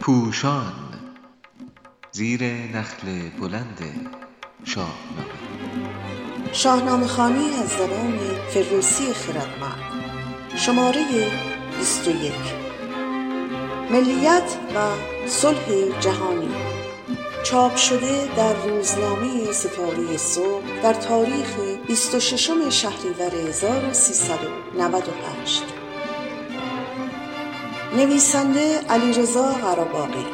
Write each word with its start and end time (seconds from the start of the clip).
پوشان 0.00 0.72
زیر 2.12 2.44
نخل 2.44 3.28
بلند 3.40 4.10
شاهنامه. 4.64 4.92
شاهنامه 6.52 7.06
خانی 7.06 7.50
از 7.62 7.68
زبان 7.68 8.18
فردوسی 8.48 9.12
خردمند. 9.12 9.82
شماره 10.56 11.30
21 11.78 12.32
ملیت 13.90 14.56
و 14.74 14.78
صلح 15.28 15.98
جهانی. 16.00 16.54
چاپ 17.44 17.76
شده 17.76 18.28
در 18.36 18.54
روزنامه 18.54 19.52
ستاره 19.52 20.16
صبح 20.16 20.82
در 20.82 20.94
تاریخ 20.94 21.56
26 21.86 22.50
شهریور 22.70 23.34
1398 23.48 25.81
نویسنده 27.96 28.78
علیرضا 28.90 29.42
قراباقی 29.42 30.26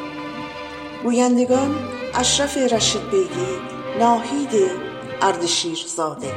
گویندگان 1.03 1.75
اشرف 2.15 2.57
رشید 2.57 3.11
بیگی 3.11 3.59
ناهید 3.99 4.71
اردشیرزاده. 5.23 6.33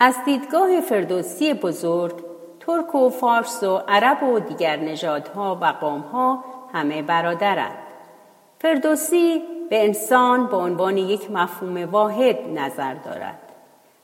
از 0.00 0.14
دیدگاه 0.24 0.80
فردوسی 0.80 1.54
بزرگ 1.54 2.24
ترک 2.60 2.94
و 2.94 3.10
فارس 3.10 3.62
و 3.62 3.76
عرب 3.88 4.22
و 4.22 4.38
دیگر 4.38 4.76
نژادها 4.76 5.58
و 5.62 5.64
قومها 5.64 6.44
همه 6.72 7.02
برادرند. 7.02 7.78
فردوسی 8.58 9.42
به 9.70 9.84
انسان 9.84 10.46
به 10.46 10.56
عنوان 10.56 10.96
یک 10.96 11.30
مفهوم 11.30 11.84
واحد 11.84 12.38
نظر 12.54 12.94
دارد. 12.94 13.38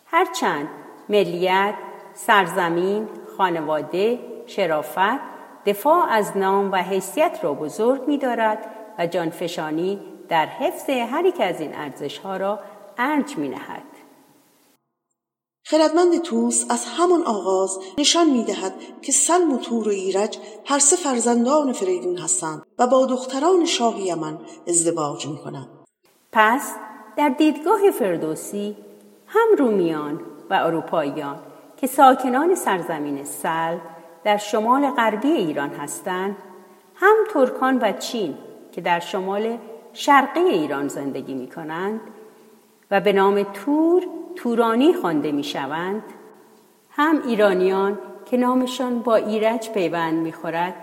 هرچند 0.07 0.69
ملیت 1.09 1.75
سرزمین 2.15 3.09
خانواده 3.37 4.19
شرافت 4.47 5.21
دفاع 5.67 6.09
از 6.09 6.37
نام 6.37 6.73
و 6.73 6.77
حیثیت 6.77 7.39
را 7.43 7.55
بزرگ 7.55 8.09
می 8.09 8.19
دارد 8.19 8.71
و 8.99 9.07
جانفشانی 9.07 10.01
در 10.29 10.47
حفظ 10.47 10.91
هر 10.91 11.25
یک 11.25 11.41
از 11.41 11.61
این 11.61 11.75
ارزشها 11.75 12.37
را 12.37 12.59
ارج 12.99 13.37
می 13.37 13.49
نهد. 13.49 13.83
خردمند 15.65 16.23
توس 16.23 16.65
از 16.71 16.87
همان 16.87 17.23
آغاز 17.23 17.79
نشان 17.99 18.31
می 18.31 18.45
دهد 18.45 18.75
که 19.03 19.13
سلم 19.13 19.53
و 19.53 19.59
تور 19.59 19.89
و 19.89 19.91
ایرج 19.91 20.39
هر 20.65 20.79
سه 20.79 20.97
فرزندان 20.97 21.73
فریدون 21.73 22.19
هستند 22.19 22.63
و 22.79 22.87
با 22.87 23.07
دختران 23.07 23.65
شاه 23.65 24.01
یمن 24.01 24.39
ازدواج 24.69 25.27
می 25.27 25.39
کنند. 25.39 25.69
پس 26.33 26.75
در 27.17 27.29
دیدگاه 27.29 27.91
فردوسی 27.91 28.77
هم 29.27 29.49
رومیان 29.59 30.21
و 30.51 30.55
اروپاییان 30.55 31.39
که 31.77 31.87
ساکنان 31.87 32.55
سرزمین 32.55 33.25
سلب 33.25 33.81
در 34.25 34.37
شمال 34.37 34.91
غربی 34.91 35.31
ایران 35.31 35.71
هستند 35.71 36.37
هم 36.95 37.17
ترکان 37.33 37.79
و 37.79 37.93
چین 37.93 38.35
که 38.73 38.81
در 38.81 39.01
شمال 39.01 39.59
شرقی 39.93 40.41
ایران 40.41 40.89
زندگی 40.89 41.35
می 41.35 41.47
کنند 41.47 42.01
و 42.91 43.01
به 43.01 43.13
نام 43.13 43.43
تور 43.43 44.03
تورانی 44.37 44.95
خوانده 44.95 45.33
می 45.33 45.45
شوند 45.45 46.03
هم 46.91 47.23
ایرانیان 47.27 47.99
که 48.31 48.37
نامشان 48.37 49.03
با 49.03 49.17
ایرج 49.17 49.71
پیوند 49.71 50.15
می 50.15 50.33
خورد 50.33 50.75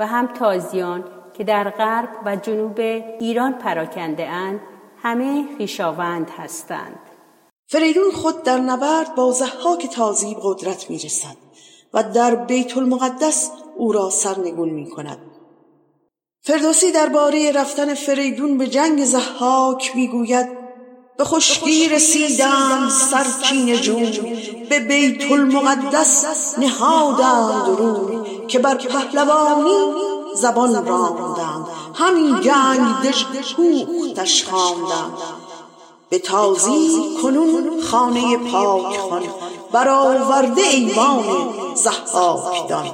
و 0.00 0.06
هم 0.06 0.26
تازیان 0.26 1.04
که 1.34 1.44
در 1.44 1.70
غرب 1.70 2.08
و 2.24 2.36
جنوب 2.36 2.80
ایران 3.20 3.52
پراکنده 3.52 4.28
اند 4.28 4.60
همه 5.02 5.44
خیشاوند 5.58 6.30
هستند. 6.38 7.11
فریدون 7.72 8.10
خود 8.10 8.42
در 8.42 8.58
نبرد 8.58 9.14
با 9.14 9.32
زحاک 9.32 9.86
تازی 9.86 10.36
قدرت 10.42 10.90
می 10.90 10.98
رسد 10.98 11.36
و 11.94 12.02
در 12.02 12.34
بیت 12.34 12.76
المقدس 12.76 13.50
او 13.76 13.92
را 13.92 14.10
سرنگون 14.10 14.68
می 14.68 14.90
کند. 14.90 15.18
فردوسی 16.42 16.92
درباره 16.92 17.52
رفتن 17.52 17.94
فریدون 17.94 18.58
به 18.58 18.66
جنگ 18.66 19.04
زحاک 19.04 19.92
می‌گوید 19.96 20.48
به 21.18 21.24
خشکی 21.24 21.88
رسیدند 21.88 22.90
سرچین 22.90 23.76
جون 23.76 24.12
به 24.68 24.80
بیت 24.80 25.32
المقدس 25.32 26.58
نهادند 26.58 27.78
رو 27.78 28.24
که 28.46 28.58
بر 28.58 28.74
پهلوانی 28.74 29.94
زبان 30.34 30.86
راندند. 30.86 31.66
همین 31.94 32.40
جنگ 32.40 33.10
دژ 33.10 33.24
پوختش 33.56 34.44
خواندند. 34.44 35.41
به 36.12 36.18
تازی 36.18 36.88
کنون 37.22 37.80
خانه 37.80 38.36
پاک 38.36 38.98
خان 38.98 39.22
برآورده 39.72 40.62
ایوان 40.62 41.24
زحاک 41.74 42.68
دان. 42.68 42.90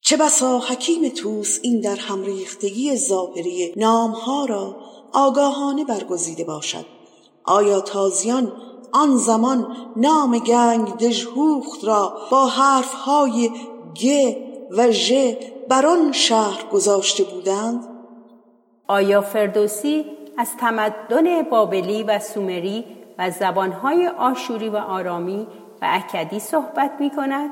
چه 0.00 0.16
بسا 0.16 0.58
حکیم 0.58 1.08
توس 1.08 1.58
این 1.62 1.80
در 1.80 1.96
همریختگی 1.96 2.96
ظاهری 2.96 3.72
نامها 3.76 4.44
را 4.44 4.76
آگاهانه 5.12 5.84
برگزیده 5.84 6.44
باشد. 6.44 6.84
آیا 7.44 7.80
تازیان 7.80 8.52
آن 8.92 9.16
زمان 9.16 9.76
نام 9.96 10.38
گنگ 10.38 10.96
دژهوخت 10.96 11.84
را 11.84 12.16
با 12.30 12.46
حرفهای 12.46 13.50
گ 14.02 14.36
و 14.70 14.92
ژ 14.92 15.12
بر 15.68 15.86
آن 15.86 16.12
شهر 16.12 16.64
گذاشته 16.72 17.24
بودند؟ 17.24 17.88
آیا 18.88 19.20
فردوسی 19.20 20.04
از 20.38 20.56
تمدن 20.56 21.42
بابلی 21.42 22.02
و 22.02 22.18
سومری 22.18 22.84
و 23.18 23.30
زبانهای 23.30 24.06
آشوری 24.06 24.68
و 24.68 24.76
آرامی 24.76 25.46
و 25.82 25.88
اکدی 25.90 26.40
صحبت 26.40 26.90
می 27.00 27.10
کند؟ 27.10 27.50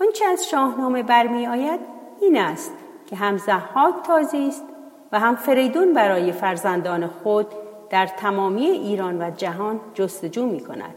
آنچه 0.00 0.24
از 0.24 0.48
شاهنامه 0.48 1.02
برمی 1.02 1.46
آید 1.46 1.80
این 2.20 2.38
است 2.38 2.72
که 3.06 3.16
هم 3.16 3.36
زحاک 3.36 3.94
تازی 4.06 4.48
است 4.48 4.64
و 5.12 5.20
هم 5.20 5.36
فریدون 5.36 5.94
برای 5.94 6.32
فرزندان 6.32 7.06
خود 7.06 7.46
در 7.90 8.06
تمامی 8.06 8.66
ایران 8.66 9.22
و 9.22 9.30
جهان 9.30 9.80
جستجو 9.94 10.46
می 10.46 10.60
کند 10.60 10.94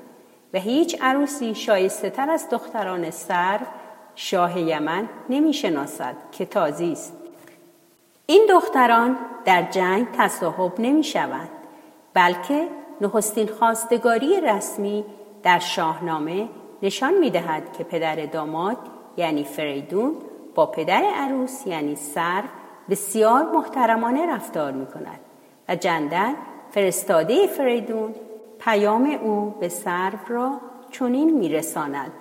و 0.53 0.59
هیچ 0.59 0.97
عروسی 1.01 1.55
شایسته 1.55 2.09
تر 2.09 2.29
از 2.29 2.49
دختران 2.49 3.11
سر 3.11 3.59
شاه 4.15 4.59
یمن 4.59 5.09
نمی 5.29 5.53
شناسد 5.53 6.15
که 6.31 6.45
تازی 6.45 6.91
است. 6.91 7.17
این 8.29 8.45
دختران 8.49 9.17
در 9.45 9.61
جنگ 9.61 10.07
تصاحب 10.17 10.79
نمی 10.79 11.03
شوند 11.03 11.49
بلکه 12.13 12.67
نخستین 13.01 13.47
خواستگاری 13.47 14.41
رسمی 14.41 15.05
در 15.43 15.59
شاهنامه 15.59 16.49
نشان 16.81 17.13
می 17.13 17.29
دهد 17.29 17.73
که 17.77 17.83
پدر 17.83 18.15
داماد 18.15 18.77
یعنی 19.17 19.43
فریدون 19.43 20.15
با 20.55 20.65
پدر 20.65 21.03
عروس 21.15 21.67
یعنی 21.67 21.95
سر 21.95 22.43
بسیار 22.89 23.51
محترمانه 23.51 24.33
رفتار 24.35 24.71
می 24.71 24.85
کند 24.85 25.19
و 25.69 25.75
جندل 25.75 26.33
فرستاده 26.71 27.47
فریدون 27.47 28.15
پیام 28.59 29.19
او 29.21 29.55
به 29.59 29.69
سرو 29.69 30.17
را 30.27 30.51
چنین 30.91 31.37
میرساند. 31.37 32.11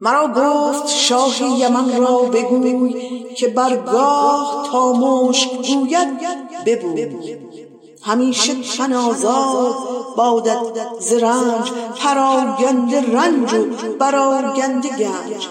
مرا 0.00 0.28
گفت 0.28 0.88
شاه 0.88 1.42
یمن 1.42 1.96
را 1.96 2.16
بگوی 2.18 2.94
که 3.34 3.48
برگاه 3.48 4.68
تا 4.72 4.92
مشک 4.92 5.50
گوید 5.50 6.08
ببوی. 6.66 7.36
همیشه 8.02 8.54
تن 8.54 8.92
آزاد 8.92 9.74
بادت 10.16 10.58
ز 11.00 11.12
رنج 11.12 11.70
پراگنده 11.98 13.12
رنج 13.12 13.52
و 13.52 13.64
براگنده 13.98 14.88
گنج. 14.88 15.48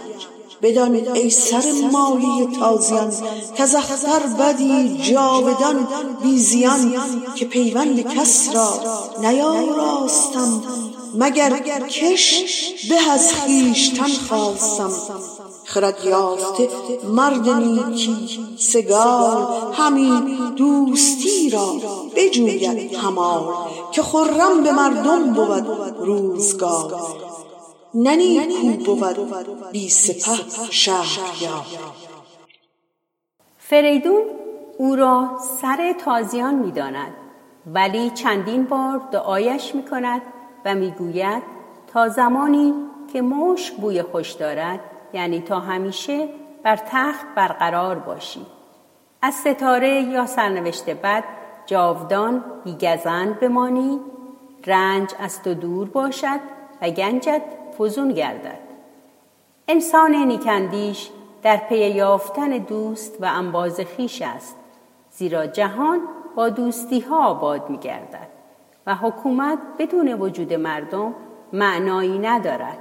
بدان 0.61 0.95
ای 0.95 1.29
سر 1.29 1.63
مالی 1.91 2.47
تازیان 2.59 3.13
کز 3.55 3.75
اختر 3.75 4.19
بدی 4.39 4.97
جاودان 4.97 5.87
بی 6.23 6.39
زیان 6.39 6.93
که 7.35 7.45
پیوند 7.45 8.13
کس 8.13 8.55
را 8.55 8.69
نیاراستم. 9.21 10.63
مگر 11.13 11.59
کش 11.89 12.43
به 12.89 13.11
از 13.11 13.33
خویشتن 13.33 14.07
خواستم 14.07 14.91
خرد 15.65 16.05
یافته 16.05 16.69
مرد 17.03 17.49
نیکی 17.49 18.39
سگال 18.57 19.73
همین 19.73 20.53
دوستی 20.55 21.49
را 21.49 21.75
بجوید 22.15 22.93
همال 22.95 23.53
که 23.91 24.01
خرم 24.01 24.63
به 24.63 24.71
مردم 24.71 25.33
بود 25.33 25.95
روزگار. 25.97 26.93
ننی 27.93 28.77
کو 28.85 28.95
بود 28.95 29.71
بی 29.71 29.89
سپه 29.89 30.39
شهریار. 30.69 31.65
فریدون 33.57 34.21
او 34.77 34.95
را 34.95 35.29
سر 35.61 35.95
تازیان 36.05 36.55
می 36.55 36.71
داند 36.71 37.13
ولی 37.67 38.09
چندین 38.09 38.63
بار 38.63 39.01
دعایش 39.11 39.75
می 39.75 39.85
کند 39.85 40.21
و 40.65 40.75
می 40.75 40.91
گوید 40.91 41.43
تا 41.87 42.09
زمانی 42.09 42.73
که 43.13 43.21
مشک 43.21 43.73
بوی 43.73 44.01
خوش 44.01 44.31
دارد 44.31 44.79
یعنی 45.13 45.41
تا 45.41 45.59
همیشه 45.59 46.29
بر 46.63 46.75
تخت 46.75 47.25
برقرار 47.35 47.99
باشی. 47.99 48.45
از 49.21 49.33
ستاره 49.33 50.01
یا 50.01 50.25
سرنوشت 50.25 50.89
بد 50.89 51.23
جاودان 51.65 52.43
بیگزند 52.63 53.39
بمانی. 53.39 53.99
رنج 54.67 55.13
از 55.19 55.43
تو 55.43 55.53
دور 55.53 55.89
باشد 55.89 56.39
و 56.81 56.89
گنجت 56.89 57.41
فزون 57.79 58.11
گردد. 58.11 58.59
انسان 59.67 60.15
نیکندیش 60.15 61.09
در 61.43 61.57
پی 61.57 61.89
یافتن 61.89 62.49
دوست 62.49 63.21
و 63.21 63.25
انباز 63.25 63.79
خیش 63.79 64.21
است 64.21 64.55
زیرا 65.11 65.45
جهان 65.45 65.99
با 66.35 66.49
دوستی 66.49 66.99
ها 66.99 67.27
آباد 67.27 67.69
می 67.69 67.77
گردد 67.77 68.32
و 68.87 68.95
حکومت 68.95 69.57
بدون 69.79 70.13
وجود 70.13 70.53
مردم 70.53 71.15
معنایی 71.53 72.19
ندارد. 72.19 72.79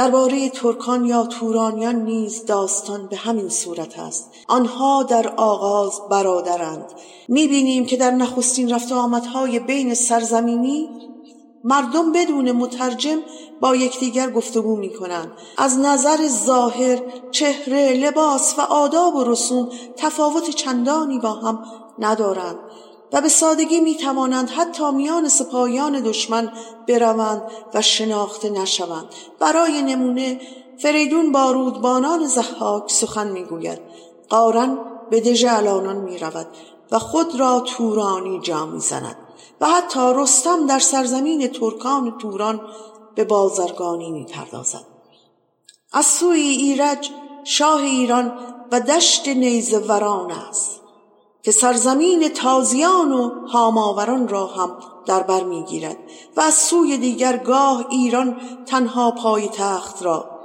درباره 0.00 0.48
ترکان 0.48 1.04
یا 1.04 1.26
تورانیان 1.26 1.94
نیز 1.94 2.44
داستان 2.44 3.06
به 3.06 3.16
همین 3.16 3.48
صورت 3.48 3.98
است. 3.98 4.30
آنها 4.48 5.02
در 5.02 5.28
آغاز 5.36 6.00
برادرند. 6.10 6.84
می‌بینیم 7.28 7.86
که 7.86 7.96
در 7.96 8.10
نخستین 8.10 8.70
رفت 8.70 8.92
آمدهای 8.92 9.58
بین 9.58 9.94
سرزمینی 9.94 10.88
مردم 11.64 12.12
بدون 12.12 12.52
مترجم 12.52 13.18
با 13.60 13.76
یکدیگر 13.76 14.30
گفتگو 14.30 14.76
می 14.76 14.92
کنند. 14.92 15.32
از 15.58 15.78
نظر 15.78 16.28
ظاهر 16.28 17.02
چهره 17.30 17.92
لباس 17.92 18.54
و 18.58 18.60
آداب 18.60 19.14
و 19.14 19.24
رسوم 19.24 19.68
تفاوت 19.96 20.50
چندانی 20.50 21.18
با 21.18 21.32
هم 21.32 21.64
ندارند. 21.98 22.58
و 23.12 23.20
به 23.20 23.28
سادگی 23.28 23.80
می 23.80 23.96
توانند 23.96 24.50
حتی 24.50 24.90
میان 24.90 25.28
سپاهیان 25.28 26.00
دشمن 26.00 26.52
بروند 26.88 27.42
و 27.74 27.82
شناخته 27.82 28.50
نشوند. 28.50 29.06
برای 29.38 29.82
نمونه 29.82 30.40
فریدون 30.78 31.32
با 31.32 31.50
رودبانان 31.50 32.26
زحاک 32.26 32.90
سخن 32.90 33.30
می‌گوید. 33.30 33.78
قارن 34.28 34.78
به 35.10 35.20
دژ 35.20 35.44
الانان 35.44 35.96
می 35.96 36.18
رود 36.18 36.46
و 36.90 36.98
خود 36.98 37.40
را 37.40 37.60
تورانی 37.60 38.40
جا 38.40 38.66
می 38.66 38.80
زند 38.80 39.16
و 39.60 39.66
حتی 39.66 40.12
رستم 40.14 40.66
در 40.66 40.78
سرزمین 40.78 41.48
ترکان 41.48 42.18
توران 42.18 42.60
به 43.14 43.24
بازرگانی 43.24 44.10
می 44.10 44.24
پردازد. 44.24 44.84
از 45.92 46.06
سوی 46.06 46.40
ایرج 46.40 47.10
شاه 47.44 47.82
ایران 47.82 48.32
و 48.72 48.80
دشت 48.80 49.28
وران 49.88 50.30
است. 50.30 50.80
که 51.42 51.52
سرزمین 51.52 52.28
تازیان 52.28 53.12
و 53.12 53.46
هاماوران 53.46 54.28
را 54.28 54.46
هم 54.46 54.76
در 55.06 55.22
بر 55.22 55.44
می‌گیرد 55.44 55.96
و 56.36 56.40
از 56.40 56.54
سوی 56.54 56.98
دیگر 56.98 57.36
گاه 57.36 57.86
ایران 57.90 58.40
تنها 58.66 59.10
پای 59.10 59.48
تخت 59.48 60.02
را 60.02 60.40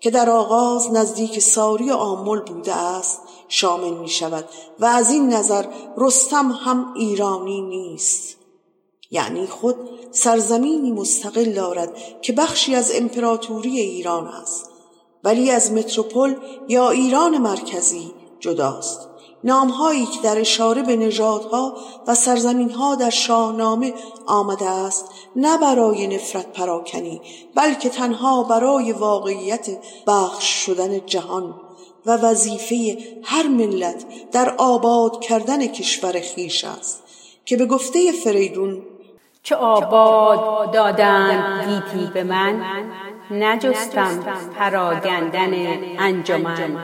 که 0.00 0.10
در 0.10 0.30
آغاز 0.30 0.92
نزدیک 0.92 1.38
ساری 1.38 1.90
و 1.90 1.94
آمل 1.94 2.40
بوده 2.40 2.74
است 2.74 3.20
شامل 3.48 3.94
می 3.94 4.08
شود 4.08 4.44
و 4.80 4.84
از 4.84 5.10
این 5.10 5.28
نظر 5.28 5.64
رستم 5.96 6.50
هم 6.52 6.92
ایرانی 6.96 7.60
نیست. 7.60 8.36
یعنی 9.10 9.46
خود 9.46 9.76
سرزمینی 10.10 10.92
مستقل 10.92 11.52
دارد 11.52 12.20
که 12.22 12.32
بخشی 12.32 12.74
از 12.74 12.92
امپراتوری 12.94 13.80
ایران 13.80 14.26
است 14.26 14.70
ولی 15.24 15.50
از 15.50 15.72
متروپول 15.72 16.36
یا 16.68 16.90
ایران 16.90 17.38
مرکزی 17.38 18.12
جداست. 18.40 19.08
نامهایی 19.44 20.06
که 20.06 20.20
در 20.22 20.40
اشاره 20.40 20.82
به 20.82 20.96
نژادها 20.96 21.76
و 22.06 22.14
سرزمینها 22.14 22.94
در 22.94 23.10
شاهنامه 23.10 23.94
آمده 24.26 24.70
است 24.70 25.04
نه 25.36 25.58
برای 25.58 26.06
نفرت 26.06 26.52
پراکنی 26.52 27.20
بلکه 27.54 27.88
تنها 27.88 28.42
برای 28.42 28.92
واقعیت 28.92 29.68
بخش 30.06 30.66
شدن 30.66 31.06
جهان 31.06 31.54
و 32.06 32.16
وظیفه 32.16 32.98
هر 33.22 33.48
ملت 33.48 34.04
در 34.32 34.54
آباد 34.58 35.20
کردن 35.20 35.66
کشور 35.66 36.20
خیش 36.20 36.64
است 36.64 37.02
که 37.44 37.56
به 37.56 37.66
گفته 37.66 38.12
فریدون 38.12 38.82
چه 39.42 39.56
آباد 39.56 40.72
دادن 40.72 41.64
گیتی 41.66 42.10
به 42.14 42.24
من 42.24 42.62
نجستم 43.30 44.24
پراگندن 44.58 45.54
انجمن. 45.98 46.76